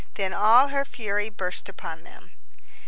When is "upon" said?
1.69-2.05